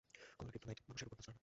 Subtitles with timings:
[0.37, 1.39] কমলা kryptonite মানুষের ওপর কাজ করে না।